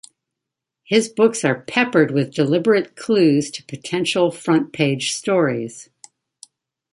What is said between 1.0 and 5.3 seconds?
books are peppered with deliberate clues to potential front-page